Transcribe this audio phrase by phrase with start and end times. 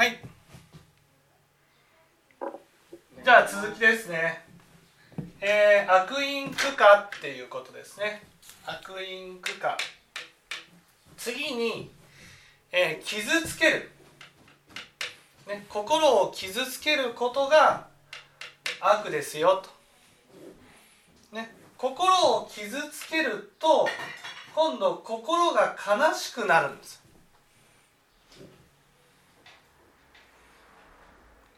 [0.00, 0.18] はい。
[3.22, 4.42] じゃあ続きですね。
[5.42, 8.22] えー、悪因区化っていうことですね。
[8.64, 9.76] 悪因区化。
[11.18, 11.90] 次に、
[12.72, 13.90] えー、傷つける、
[15.46, 17.88] ね、心を傷つけることが
[18.80, 19.62] 悪ですよ
[21.30, 23.86] と、ね、心を傷つけると
[24.54, 26.99] 今度心が悲しくなるんです。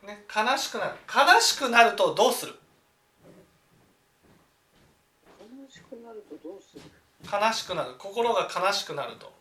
[0.03, 0.97] ね、悲しくなる。
[1.09, 2.55] 悲しくなるとどうする？
[5.39, 6.83] 悲しくなるとどうする？
[7.25, 7.95] 悲しくなる。
[7.99, 9.33] 心が悲しくなると。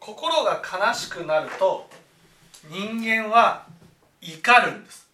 [0.00, 1.88] 心が悲しくなると
[2.72, 3.66] 人間は
[4.22, 5.06] 怒るんです。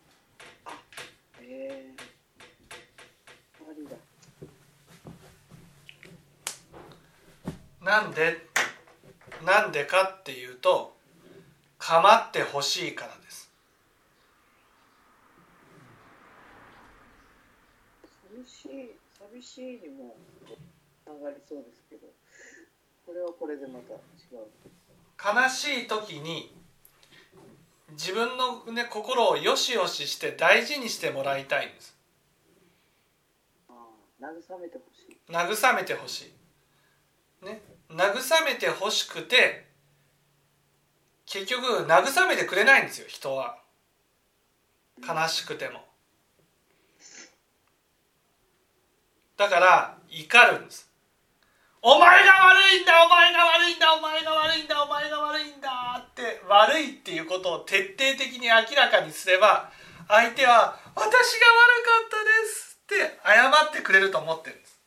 [7.83, 8.47] なんで
[9.45, 10.95] なんでかっていうと
[11.79, 13.51] 構ってほしいからです。
[18.31, 20.15] 寂しい寂しいにも
[21.09, 22.07] 上がりそうですけど
[23.05, 24.47] これはこれでまた違う。
[25.43, 26.55] 悲しい時に
[27.93, 31.97] 自分の、ね、心をよしよしして大事にしてもらいたいんです。
[34.21, 35.19] 慰めてほしい。
[35.31, 36.33] 慰めてほし
[37.43, 39.67] い、ね、慰めてほしくて
[41.27, 43.59] 結局慰めてくれないんですよ人は。
[45.07, 45.85] 悲しくても。
[49.37, 50.88] だから怒るんです
[51.91, 59.73] お前が悪いんだお前が悪いんだお前が悪いんだお前が悪いんだって悪いっていうことを徹底的に明らかにすれば
[60.07, 61.17] 相手は「私が悪か
[62.05, 64.79] ったです」って謝ってくれると思ってるんです。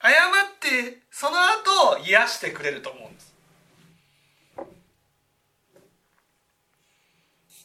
[0.00, 0.12] 謝っ
[0.60, 3.34] てその後癒してくれると思うんです。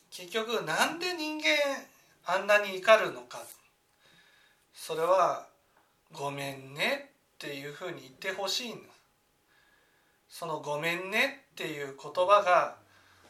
[0.09, 1.51] 結局なんで人間
[2.25, 3.43] あんなに怒るのか。
[4.73, 5.47] それは
[6.11, 8.95] 「ごめんね」っていうふうに言ってほしいんです
[10.39, 12.77] その「ごめんね」っていう言葉が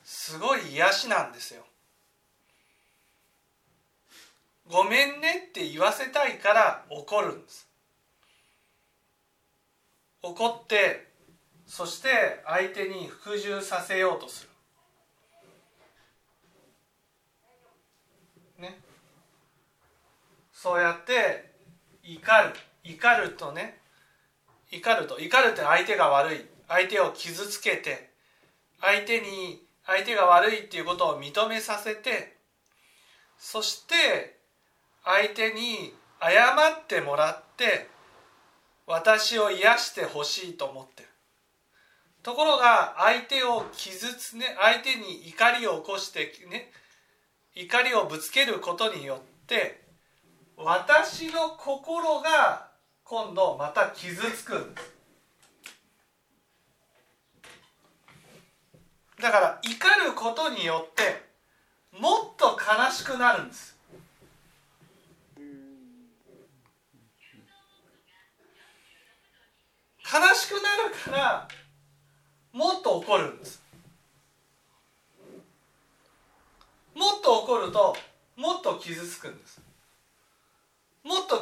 [0.03, 1.65] すごい癒しなんですよ。
[4.67, 7.67] ごめんねって言わせたいから怒るんです。
[10.23, 11.07] 怒って
[11.67, 14.47] そして相手に服従させようとす
[18.57, 18.63] る。
[18.63, 18.79] ね。
[20.51, 21.54] そうやって
[22.05, 23.79] 怒る怒るとね
[24.71, 26.45] 怒ると怒るって相手が悪い。
[26.67, 28.09] 相手を傷つけて
[28.81, 32.37] 相手に相手が悪いっていうことを認めさせて
[33.37, 34.39] そして
[35.03, 37.87] 相手に謝ってもらって
[38.87, 41.09] 私を癒してほしいと思ってる。
[42.23, 46.71] ところが相手を傷つね相手に怒りを起こしてね
[47.53, 49.84] 怒りをぶつけることによって
[50.57, 52.67] 私の心が
[53.03, 54.95] 今度また傷つくんです。
[59.21, 59.69] だから怒
[60.05, 61.23] ることによって
[61.99, 63.75] もっと悲しくなるんです。
[70.05, 71.47] 悲しくなるから
[72.53, 73.61] もっと怒るんです。
[76.93, 77.95] もっと怒ると
[78.37, 79.61] もっと傷つくんです。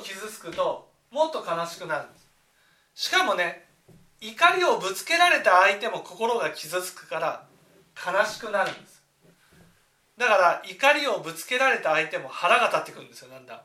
[0.04, 2.30] 傷つくともっと悲しくなるんです。
[2.96, 3.66] しかもね
[4.22, 7.48] 怒りをぶつけられた相手も心が傷つくから
[7.96, 8.94] 悲しくなるんです。
[10.18, 13.64] だから怒りをぶつけられた相手も腹が立ってくるんですよなんだ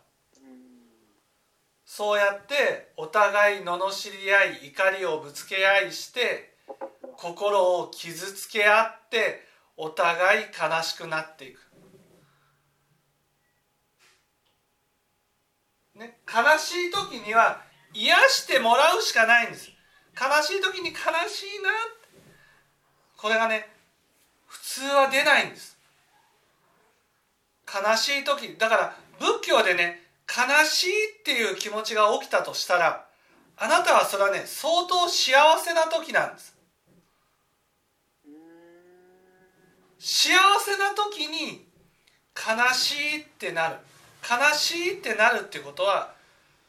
[1.84, 3.78] そうやってお互い罵
[4.22, 6.55] り合い怒りをぶつけ合いして
[7.16, 9.43] 心を傷つけ合って
[9.76, 11.68] お互い悲しくなっていく、
[15.99, 17.61] ね、悲しい時には
[17.93, 19.71] 癒してもらうしかないんです。
[20.15, 20.95] 悲しい時に悲
[21.29, 21.71] しいな
[23.17, 23.69] これがね
[24.47, 25.77] 普通は出ないんです。
[27.67, 33.05] 悲しい時だから仏教でね悲しいっていう気持ちが起きたとしたら
[33.56, 36.56] あなたはそれはね相当幸せな時なんです。
[39.99, 40.31] 幸
[40.61, 41.67] せな時に
[42.37, 43.77] 悲しいってなる
[44.23, 46.15] 悲しいってなるってことは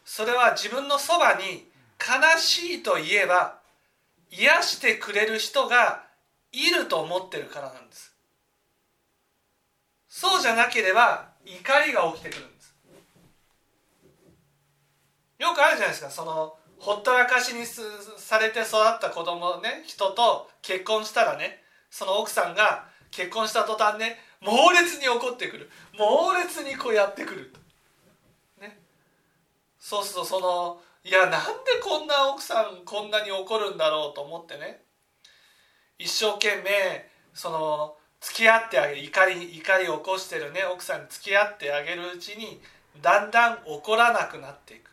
[0.06, 1.66] それは自分のそばに
[2.00, 3.60] 悲しいといえば
[4.32, 6.04] 癒してくれる人が
[6.52, 8.14] いると思ってるからなんです。
[10.08, 12.76] そうじゃなければ怒りが起きてくるんです。
[15.40, 16.10] よくあるじゃないですか。
[16.10, 21.62] そのほったらかしにされて育った子供ね人と結婚したらね
[21.92, 25.70] その奥さんが結婚した途端ね猛烈に怒ってくる。
[25.98, 27.54] 猛烈にこうやってくる
[28.58, 28.80] と、ね、
[29.78, 34.82] そうするとそのいやなんでこんな奥さんこんなに怒るんだろうと思ってね。
[35.98, 39.04] 一生懸命その付き合ってあげる。
[39.04, 40.64] 怒り怒りを起こしてるね。
[40.64, 42.62] 奥さんに付き合ってあげるうちに
[43.02, 44.90] だんだん怒らなくなっていく。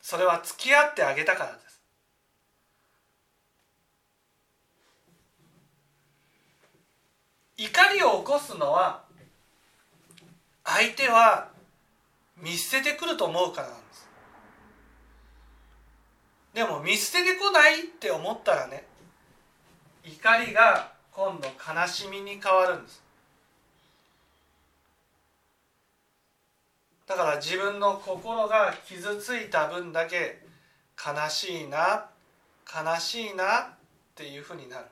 [0.00, 1.69] それは付き合ってあげたからです。
[7.60, 9.02] 怒りを起こすのは
[10.64, 11.48] 相手は
[12.38, 14.08] 見捨ててくると思うからなんです。
[16.54, 18.86] でも見捨ててこないって思ったらね
[20.06, 23.02] 怒りが今度悲しみに変わるんです。
[27.06, 30.40] だから自分の心が傷ついた分だけ
[30.96, 32.06] 悲しいな
[32.66, 33.66] 悲しいなっ
[34.14, 34.86] ていうふうになる。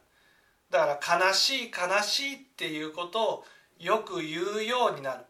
[0.71, 3.45] だから悲しい悲しいっていうことを
[3.79, 5.25] よく言うようになる。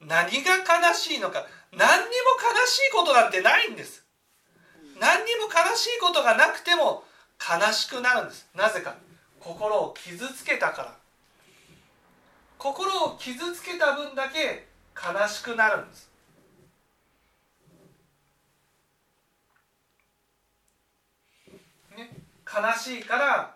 [0.00, 1.46] 何が悲しいのか。
[1.72, 4.04] 何にも悲しいことなんてないんです。
[5.00, 7.04] 何にも悲しいことがなくても
[7.40, 8.48] 悲しくなるんです。
[8.54, 8.96] なぜか。
[9.40, 10.94] 心を傷つけたから。
[12.58, 16.10] 心を傷つけた分だけ悲しくなるんです。
[21.96, 22.10] ね、
[22.44, 23.55] 悲しいから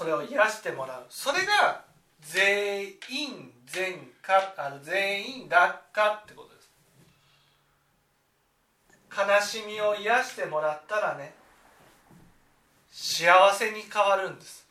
[0.00, 1.04] それを癒してもらう。
[1.10, 1.84] それが
[2.22, 6.70] 全員全化あの全員落下ってことです。
[9.14, 11.34] 悲しみを癒してもらったらね
[12.90, 14.66] 幸せに変わるんです。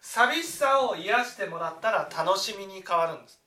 [0.00, 3.40] 寂しさを癒してもらったら楽しみに変わるんです。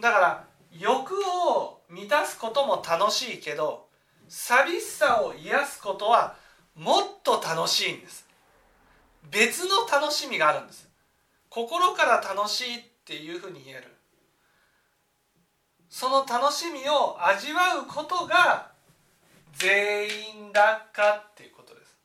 [0.00, 3.86] だから欲を満たすことも楽しいけど
[4.28, 6.36] 寂しさを癒すことは
[6.74, 8.26] もっと楽しいんです。
[9.30, 10.88] 別の楽しみがあるんです。
[11.48, 13.94] 心から楽しいっていうふうに言える。
[15.88, 18.72] その楽しみを味わうことが
[19.52, 21.96] 全員落下っていうことです。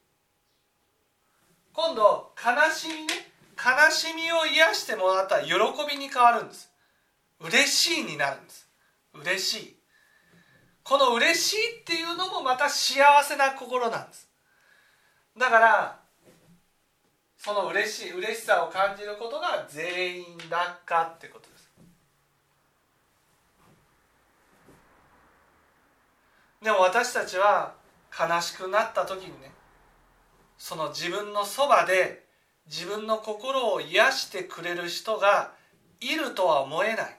[1.73, 3.29] 今度悲しみね。
[3.57, 5.51] 悲しみを癒してもらったら喜
[5.89, 6.68] びに変わるんです。
[7.39, 8.67] 嬉しいになるんです。
[9.13, 9.79] 嬉しい。
[10.83, 14.29] この嬉しいっていうのもまた幸せな心なんです。
[15.37, 15.99] だから
[17.37, 21.71] その嬉しい嬉しさを感じることが全員落下ってことです。
[26.61, 27.75] でも私たちは
[28.11, 29.51] 悲しくなった時にね
[30.57, 32.25] その自分のそばで
[32.67, 35.53] 自分の心を癒してくれる人が
[36.01, 37.18] いるとは思えない。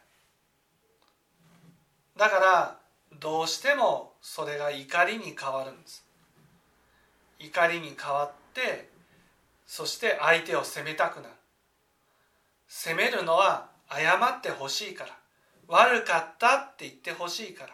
[2.20, 2.76] だから
[3.18, 6.04] どうしてもそれが怒りに変わるんです。
[7.38, 8.90] 怒りに変わって
[9.64, 11.34] そして相手を責めたくなる。
[12.68, 15.16] 責めるのは謝ってほしいから。
[15.66, 17.70] 悪かったって言ってほしいから。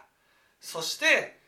[0.60, 1.40] そして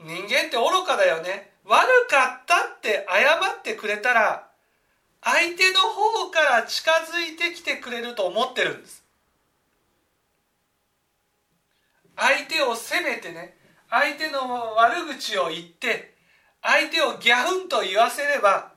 [0.00, 1.52] 人間って愚かだよね。
[1.64, 4.48] 悪かったって謝ってくれたら
[5.22, 9.04] 相手の方から近づいてきてくれると思ってるんです。
[12.18, 13.56] 相手を責めてね
[13.88, 16.14] 相手の悪口を言って
[16.60, 18.72] 相手をギャフンと言わせれば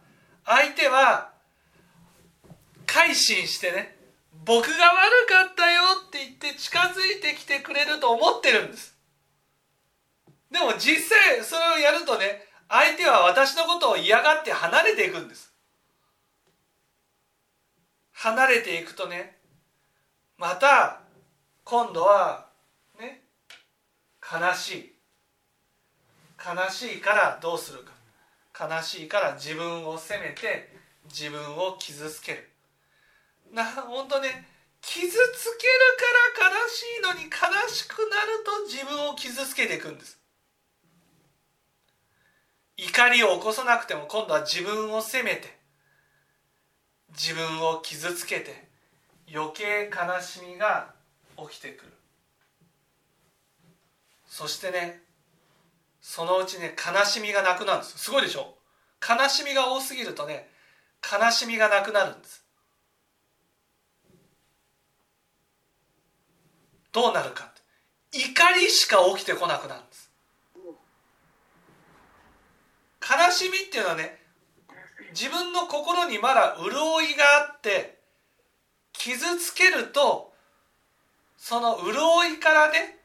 [0.45, 1.31] 相手は
[2.86, 3.98] 改心してね
[4.45, 8.98] 僕が悪かったよって言って近づいてきてくれると思ってるんです。
[10.51, 15.51] でも実際それをやるとね相手は私のことを嫌がって離れていくんです。
[18.13, 19.38] 離れていくとね
[20.38, 21.01] また
[21.63, 22.50] 今度は
[24.31, 24.95] 悲しい。
[26.39, 27.91] 悲しいからどうするか。
[28.57, 30.69] 悲しいから自分を責めて
[31.05, 32.50] 自分を傷つける。
[33.51, 34.47] な本当ね
[34.81, 35.25] 傷つける
[36.39, 40.17] から悲しいのに悲しくなると自分を傷つけていくんです。
[42.77, 45.59] 怒りを起こさなくても今度は自分を責めて
[47.11, 48.67] 自分を傷つけて
[49.31, 50.93] 余計悲しみが
[51.38, 52.00] 起きてくる。
[54.33, 55.01] そしてね
[56.00, 57.97] そのうちね悲しみがなくなるんです。
[57.97, 58.55] すごいでしょ？
[59.05, 60.47] 悲しみが多すぎるとね
[61.03, 62.45] 悲しみがなくなるんです。
[66.93, 67.51] どうなるか
[68.13, 70.09] 怒りしか起きてこなくなるんです。
[73.01, 74.17] 悲しみっていうのはね
[75.11, 76.71] 自分の心にまだ潤
[77.03, 78.00] いがあって
[78.93, 80.31] 傷つけると
[81.35, 83.00] その潤いからね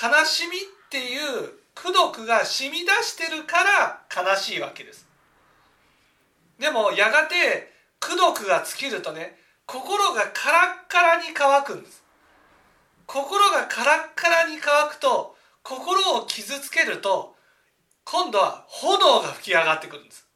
[0.00, 5.06] 悲しみっていう功毒が染み出してるから悲しいわけです。
[6.58, 9.36] でもやがて功毒が尽きるとね
[9.66, 12.04] 心がカラッカラに乾くんです。
[13.06, 17.34] 心がカラッカラに乾くと心を傷つけると
[18.04, 20.26] 今度は炎が吹き上がってくるんです。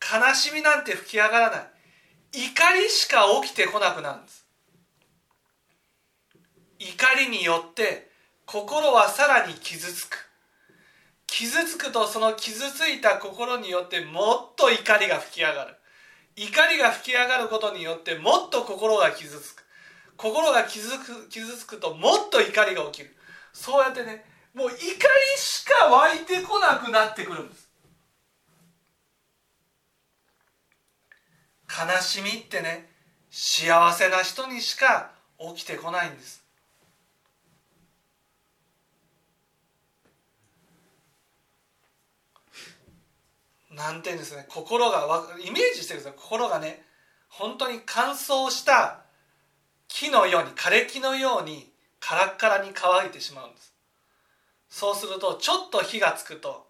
[0.00, 1.66] 悲しみなんて吹き上がらない。
[2.34, 4.41] 怒りしか起きてこなくなるんです。
[6.82, 8.10] 怒りによって
[8.44, 10.16] 心はさらに傷つく。
[11.28, 15.76] 傷つくとその傷ついた心によってもっと怒りが吹き上がる。
[16.34, 19.64] 怒りが吹き上がることによってもっと心が傷つく。
[20.16, 23.14] 心が傷つく傷つくともっと怒りが起きる。
[23.52, 24.88] そうやってねもう怒り
[25.36, 27.68] しか湧いてこなくなってくるんです。
[31.68, 32.90] 悲しみってね
[33.30, 36.41] 幸せな人にしか起きてこないんです。
[43.82, 46.84] なんていうんですね心がイメージしてください心がね
[47.28, 49.00] 本当に乾燥した
[49.88, 53.74] 木のように枯れ木のようにカラッカラに乾いてしまうんです。
[54.68, 56.66] そうするとちょっと火がつくと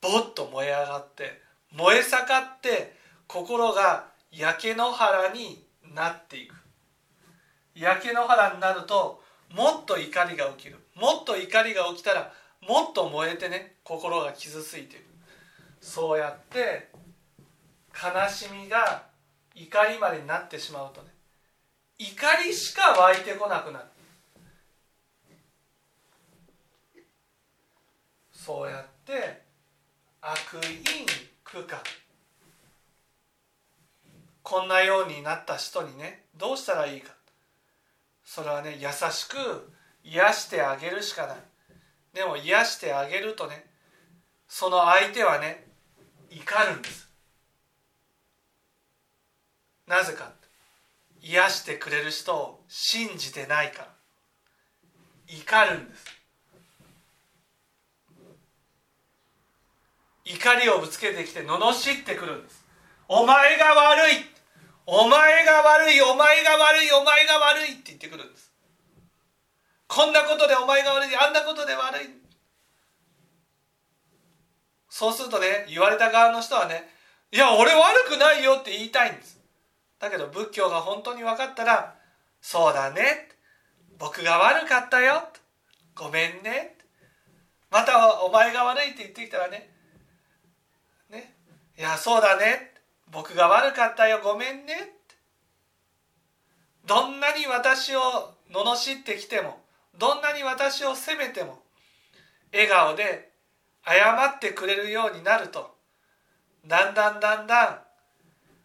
[0.00, 1.40] ボッと燃え上がって
[1.72, 5.64] 燃え盛って心が焼け野原に
[5.94, 6.54] なっていく。
[7.74, 9.22] 焼け野原になると
[9.54, 10.76] もっと怒りが起きる。
[10.94, 12.32] もっと怒りが起きたら
[12.66, 15.05] もっと燃えてね心が傷ついていく。
[15.86, 16.88] そうやって
[17.94, 19.04] 悲しみが
[19.54, 21.08] 怒りまでになってしまうとね。
[21.96, 23.84] 怒りしか湧いてこなくなる。
[28.32, 29.42] そうやって
[30.20, 31.06] 悪因
[31.44, 31.80] 苦か。
[34.42, 37.12] こんなようになった人にねどうしたらいいか。
[38.24, 41.36] それはね優しく癒してあげるしかない。
[42.12, 43.64] でも癒してあげるとね
[44.48, 45.65] その相手はね
[46.30, 47.08] 怒るんです。
[49.86, 50.32] なぜか。
[51.22, 53.88] 癒してくれる人を信じてないから。
[55.28, 56.04] 怒るんです。
[60.24, 62.64] 怒りをぶつけてきて罵ってくるんです。
[63.08, 64.16] お前が悪い。
[64.86, 66.00] お前が悪い。
[66.00, 66.92] お前が悪い。
[66.92, 68.52] お前が悪いって言ってくるんです。
[69.88, 71.16] こんなことでお前が悪い。
[71.16, 72.25] あんなことで悪い。
[74.96, 76.88] そうするとね言われた側の人はね
[77.30, 79.38] いや俺悪くないよって言いたいんです。
[80.00, 81.96] だけど仏教が本当に分かったら
[82.40, 83.28] そうだね。
[83.98, 85.28] 僕が悪かったよ。
[85.94, 86.78] ごめんね。
[87.70, 89.68] またはお前が悪いって言ってきたらね
[91.10, 91.34] ね。
[91.78, 92.72] いやそうだね。
[93.12, 94.20] 僕が悪かったよ。
[94.24, 94.94] ごめんね。
[96.86, 98.00] どんなに私を
[98.50, 99.58] 罵ってきても
[99.98, 101.58] どんなに私を責めても
[102.50, 103.35] 笑顔で
[103.86, 105.76] 謝ってくれるようになると。
[106.66, 107.82] だんだんだんだんあ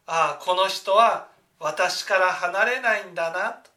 [0.07, 1.27] あこの人は
[1.59, 3.69] 私から離れないんだなと。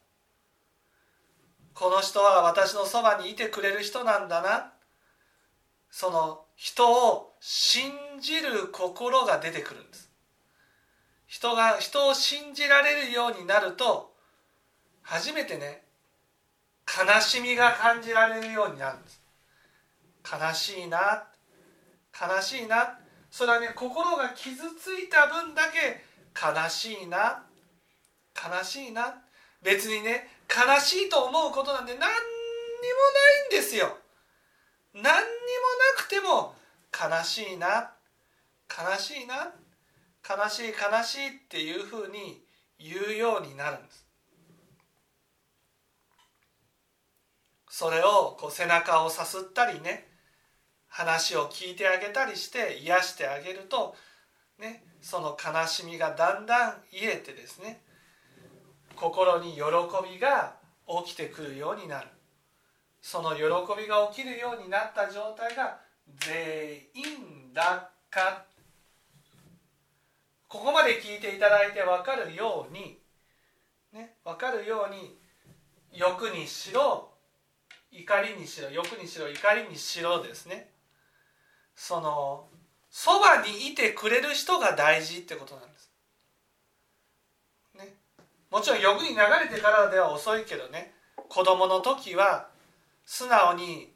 [1.75, 4.73] この人は私のそばにいてくれる人なんだな。
[5.91, 10.09] その人を信じる心が出てくるんです。
[11.27, 14.13] 人が人を信じられるようになると
[15.01, 15.83] 初めてね
[16.87, 19.21] 悲しみが感じられるようになるんです。
[20.23, 21.27] 悲しいな
[22.19, 22.97] 悲しいな。
[23.29, 26.03] それはね心が傷ついた分だけ
[26.33, 27.43] 悲しいな。
[28.35, 29.21] 悲しいな。
[29.61, 32.11] 別にね悲しいと思うことなんて何にもな
[33.45, 33.97] いんですよ。
[34.93, 35.11] 何にも
[35.97, 36.55] なくても
[36.93, 37.91] 悲しいな。
[38.69, 39.51] 悲しいな。
[40.27, 42.41] 悲しい悲しいっていうふうに
[42.79, 44.05] 言うようになるんです。
[47.69, 50.07] それをこう背中をさすったりね
[50.95, 53.95] 話を聞いてあげたりして癒してあげると、
[54.57, 57.81] ね、その悲しみがだんだん癒えてですね
[58.95, 59.59] 心に喜
[60.09, 60.55] びが
[61.03, 62.07] 起きてくるようになる。
[63.01, 63.43] その喜
[63.77, 65.79] びが起きるようになった状態が
[66.15, 68.45] 全員落下
[70.47, 72.97] ここまで聞いていただいて分かるように
[73.91, 75.19] ね分かるように
[75.91, 77.09] 欲にしろ
[77.91, 80.74] 怒りにしろ欲にしろ怒りにしろですね。
[81.75, 82.47] その
[82.89, 85.91] そばにいてくれる人が大事ってことなんです。
[87.75, 87.93] ね、
[88.49, 90.93] もちろん欲に流れてからでは遅いけどね。
[91.27, 92.47] 子供の時は
[93.05, 93.91] 素直に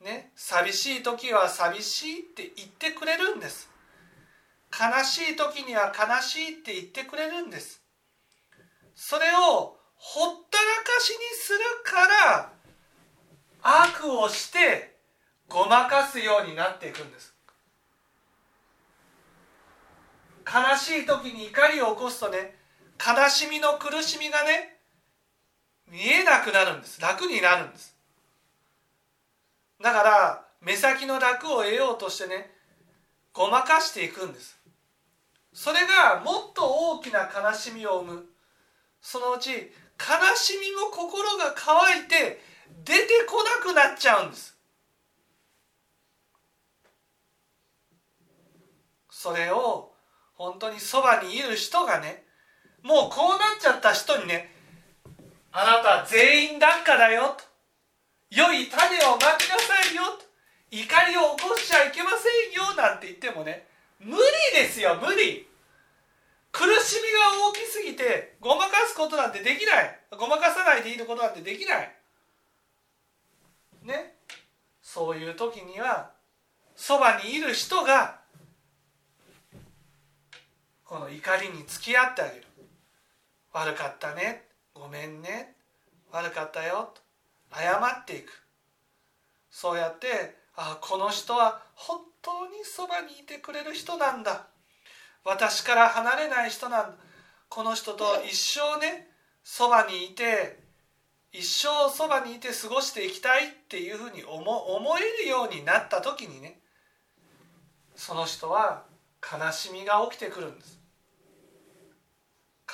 [0.00, 3.68] ね寂しい時は寂しいって言ってくれるんです。
[4.72, 7.82] 悲しい時には悲しいって言ってくれるんです。
[8.94, 12.52] それをほったらかしにするから
[13.62, 14.91] 悪をして
[15.52, 17.34] ごまかすようになっていくんです。
[20.46, 22.56] 悲しい時に怒りを起こすとね
[22.98, 24.78] 悲しみの苦しみがね
[25.90, 27.00] 見えなくなるんです。
[27.00, 27.94] 楽になるんです。
[29.82, 32.50] だから目先の楽を得ようとしてね
[33.34, 34.58] ごまかしていくんです。
[35.52, 38.24] それがもっと大きな悲しみを生む。
[39.02, 39.56] そのうち悲
[40.34, 42.40] しみも心が乾いて
[42.84, 44.56] 出てこなくなっちゃうんです。
[49.22, 49.92] それを
[50.34, 52.24] 本当にそばにいる人がね
[52.82, 54.50] もうこうなっちゃった人にね
[55.52, 57.44] あなた全員檀家だよと
[58.32, 60.24] 良い種をまきなさいよと
[60.72, 63.68] 怒りを起こしちゃいけませんよなんて言ってもね
[64.00, 64.22] 無理
[64.56, 65.46] ですよ無理。
[66.50, 70.00] 苦しみが大きすぎてごまかすことなんてできない。
[70.18, 71.96] ごまかさないでいることなんてできない。
[73.84, 74.16] ね。
[74.82, 76.10] そういう時には
[76.74, 78.21] そばにいる人が
[80.92, 82.44] この怒りに付き合ってあげる。
[83.54, 84.42] 悪かったね。
[84.74, 85.56] ごめんね。
[86.12, 86.92] 悪かったよ。
[86.92, 87.00] と
[87.50, 88.28] 謝っていく。
[89.50, 94.48] そうやってあこの人は本当にそばにいてくれる人なんだ。
[95.24, 96.96] 私から離れない人なんだ。
[97.48, 99.08] この人と一生ね
[99.42, 100.58] そばにいて
[101.32, 103.46] 一生そばにいて過ごしていきたい。
[103.46, 106.60] っていうふうに思思えるようになった時にね
[107.96, 108.84] その人は
[109.22, 110.81] 悲しみが起きてくるんです。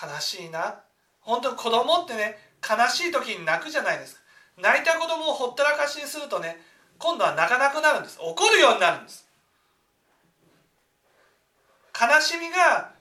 [0.00, 0.80] 悲しいな。
[1.20, 4.20] 本当に子供ってね悲しい時に泣くじゃないですか。
[4.56, 6.60] 泣いた子供をほったらかしにするとね
[6.98, 8.18] 今度は泣かなくなるんです。
[8.20, 9.26] 怒るようになるんです。
[12.00, 12.92] 悲しみが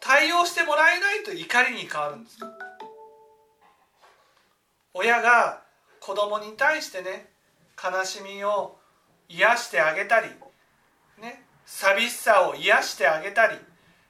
[0.00, 2.38] 対応してもらえないと怒りに変わるんです。
[4.94, 5.62] 親が
[6.00, 7.28] 子供に対してね
[7.82, 8.76] 悲しみを
[9.28, 10.28] 癒してあげたり
[11.20, 13.58] ね寂しさを癒してあげたり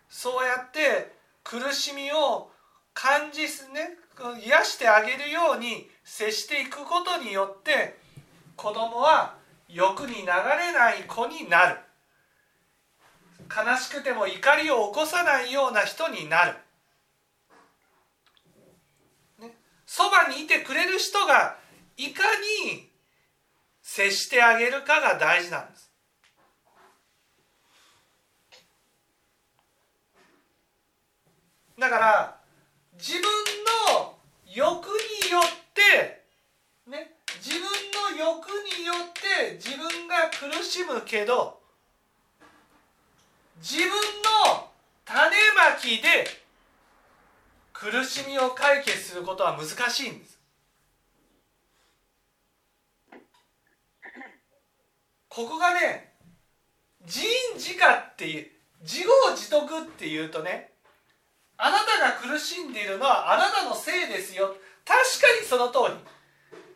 [0.09, 1.17] そうやって
[1.49, 2.51] 苦しみを
[2.93, 3.97] 感じすね
[4.45, 7.97] 癒してあげるように接していくことによって
[8.55, 9.35] 子供は
[9.67, 11.79] 欲に流れない子になる。
[13.49, 16.57] 悲しくても怒りを起こさないような人になる。
[19.87, 21.57] そば、にいてくれる人が
[21.97, 22.25] いか
[22.63, 22.91] に
[23.81, 25.88] 接してあげるかが大事なんです。
[31.79, 32.37] だから
[32.95, 33.23] 自分
[33.93, 34.17] の
[34.53, 34.87] 欲
[35.25, 36.25] によって
[36.91, 37.62] ね自分
[38.17, 41.61] の欲によって自分が苦しむけど
[43.61, 44.69] 自分の
[45.05, 46.27] 種まきで
[47.73, 50.38] 苦しみを解決することは難しいんです。
[55.29, 56.14] ここがね
[57.05, 58.51] 自因自家っていう
[58.83, 60.73] 自業自得っていうとね
[61.59, 64.57] あなたが苦しんでいるのはあなたのせいですよ。
[64.85, 65.99] 確かにその通り。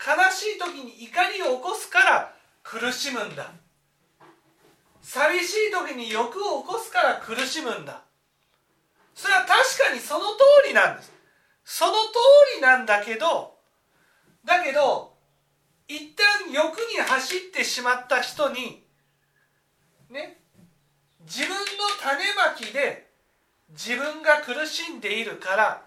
[0.04, 3.52] 悲しい時に怒りを起こすから苦しむんだ。
[5.00, 8.02] 寂しい時に欲を起こすから苦しむんだ。
[9.14, 9.50] それは確
[9.90, 11.12] かにその通りなんです。
[11.64, 11.98] その通
[12.56, 13.54] りなんだけど
[14.44, 15.14] だけど
[15.86, 18.84] 一旦欲に走ってしまった人に
[20.10, 20.40] ね
[21.20, 21.56] 自分の
[22.00, 23.11] 種まきで
[23.72, 25.82] 自分が苦しんでいるから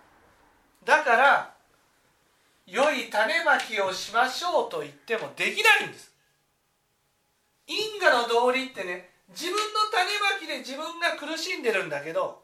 [0.83, 1.53] だから
[2.65, 6.11] 良い種まきをしましょうと言ってもできないんです。
[7.67, 9.59] 因果の道理ってね自分の
[9.91, 12.43] 種まきで自分が苦しんでるんだけど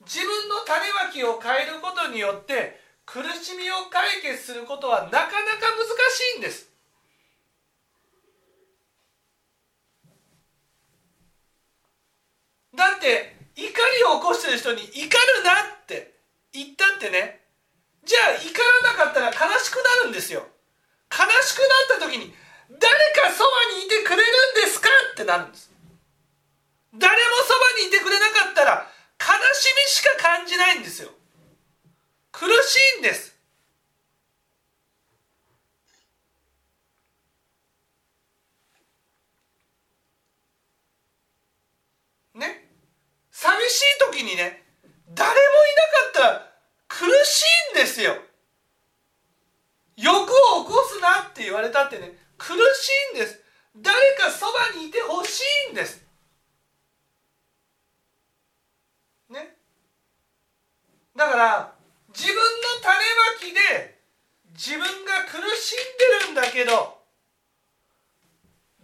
[0.00, 6.70] 自分の種まきを変えることによって苦しみを解決することはなかなか難しいんです。
[12.74, 16.14] だって怒りを起こしてる人に怒るなって
[16.52, 17.40] 言ったってね。
[18.04, 18.52] じゃあ怒
[18.84, 20.46] らなかったら悲しくなるんですよ。
[21.10, 22.34] 悲しくなった時に
[22.68, 22.80] 誰
[23.14, 24.22] かそばにいてくれる
[24.58, 25.70] んですかってなるんです。
[26.94, 31.10] 誰もそばにいてくれなかったら悲しみしか感じないんですよ。
[32.34, 33.32] 苦しいんです
[42.34, 42.68] ね
[43.30, 44.64] 寂しい時にね
[45.14, 45.38] 誰もい
[46.12, 46.52] なかったら
[46.88, 47.44] 苦し
[47.76, 48.16] いんですよ
[49.96, 51.30] 欲を起こすな
[51.94, 53.40] ってね苦しいんです。
[53.76, 56.04] 誰かそばにいてほしいんです。
[59.30, 59.56] ね。
[61.16, 61.72] だから
[62.08, 62.42] 自分の
[62.82, 63.00] 種ま
[63.40, 64.00] きで
[64.52, 65.78] 自分が苦しん
[66.22, 66.98] でるんだけど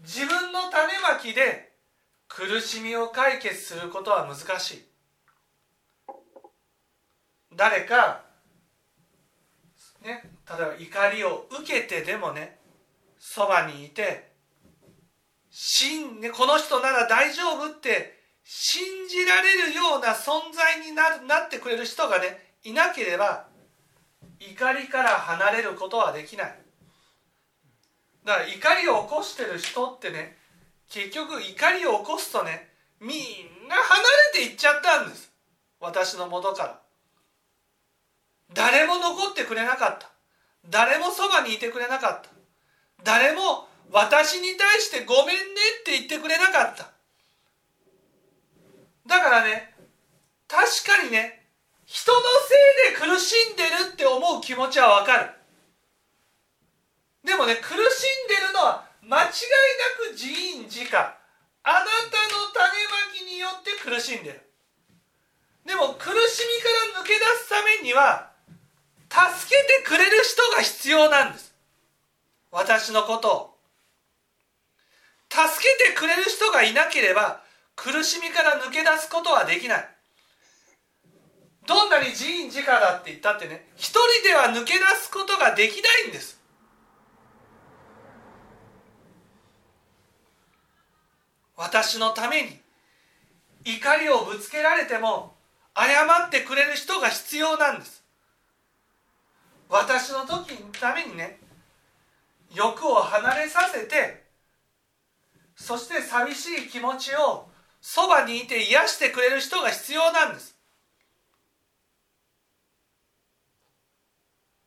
[0.02, 1.72] 自分の種まきで
[2.28, 4.84] 苦しみを解決することは難しい。
[7.54, 8.22] 誰か
[10.02, 12.58] ね例えば怒りを受けてでもね
[13.20, 14.30] そばにいて
[15.50, 23.46] しん、ね、この人なら大丈夫って信じられるような存在になるなってくれる人がねいなければ
[24.40, 26.58] 怒りから離れることはできない。
[28.24, 30.36] だから怒りを起こしてる人ってね
[30.88, 32.68] 結局怒りを起こすとね
[33.00, 34.02] みんな離
[34.34, 35.30] れていっちゃったんです。
[35.78, 36.80] 私の元から。
[38.52, 40.10] 誰も残ってくれなかった。
[40.68, 42.39] 誰もそばにいてくれなかった。
[43.04, 45.42] 誰も私に対してごめんね
[45.80, 46.90] って言ってくれなかった。
[49.06, 49.74] だからね
[50.46, 51.46] 確かにね
[51.86, 55.30] 人のせいで苦しんでるって思う気持ちはわかる。
[57.24, 59.30] でもね苦しんでるのは間違いな
[60.08, 60.96] く自因自家
[61.62, 64.40] あなたの種まきによって苦しんでる。
[65.66, 68.30] でも苦しみから抜け出すためには
[69.10, 71.49] 助けてくれる人が必要なんです。
[72.50, 73.56] 私のことを。
[75.30, 77.42] 助けてくれる人がいなければ
[77.76, 79.88] 苦しみから抜け出すことはできない。
[81.66, 86.40] どんなに自因自家だって言ったってね一人では抜け出すことができないんです。
[91.56, 92.58] 私のために
[93.64, 95.34] 怒りをぶつけられても
[95.76, 98.02] 謝ってくれる人が必要なんです。
[99.68, 101.39] 私の時のためにね
[102.54, 104.24] 欲を離れさせて
[105.56, 107.48] そして寂しい気持ちを
[107.80, 110.56] そばにいて癒してくれる人が必要なんです。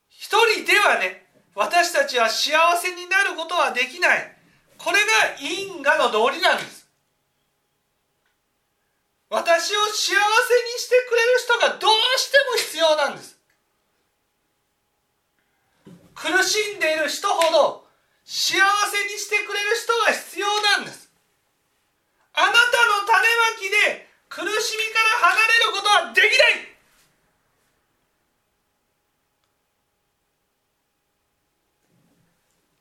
[0.10, 4.38] 一人ではね私たちは幸せになることはできない。
[4.78, 5.06] これが
[5.40, 6.88] 因果の道理なんです。
[9.30, 10.20] 私を幸せに
[10.78, 13.33] してくれる人がどうしても必要なんです。
[16.16, 17.88] 苦しんでいる人ほど
[18.24, 21.12] 幸せにしてくれる人が必要なんです。
[22.34, 22.60] あなたの
[23.06, 26.74] 種まきで苦しみから離れることはできない。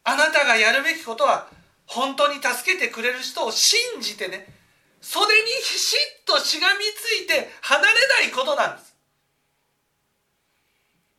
[0.05, 1.49] あなたがやるべきことは
[1.87, 4.47] 本当に助けてくれる人を信じてね。
[5.01, 7.92] 袖にひしっとしがみついて離れ
[8.23, 8.95] ないことなんです。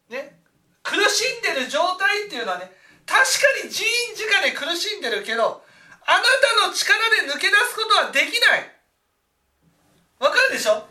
[0.10, 0.40] ね
[0.84, 2.72] 苦しんでる状態っていうのはね
[3.06, 5.64] 確かに人員直で苦しんでるけど
[6.06, 6.22] あな
[6.62, 8.70] たの力で抜け出すことはできない。
[10.20, 10.86] わかるでしょ？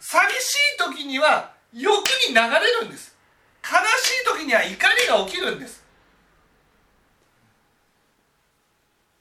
[0.00, 3.14] 寂しい時には欲に流れるんです。
[3.62, 5.84] 悲しい時には怒りが起きるんです。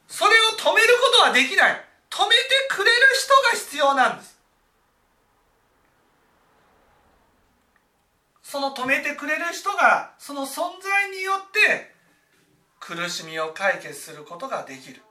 [0.08, 1.86] それを止めることはできない。
[2.10, 4.38] 止めてくれる人が必要なんです。
[8.52, 11.94] その止めてくれる人がその存在によって
[12.80, 15.04] 苦しみを解決することができる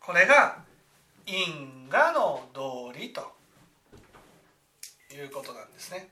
[0.00, 0.58] これが
[1.26, 3.32] 因果の道理と
[5.12, 6.08] いうことなんですね。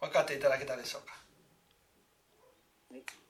[0.00, 1.14] 分かっていただけたでしょうか？
[2.90, 3.25] はい